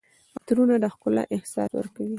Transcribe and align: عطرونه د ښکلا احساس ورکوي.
عطرونه 0.37 0.75
د 0.83 0.85
ښکلا 0.93 1.23
احساس 1.35 1.69
ورکوي. 1.75 2.09